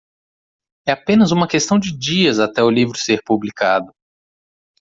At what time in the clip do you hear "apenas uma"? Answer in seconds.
0.93-1.47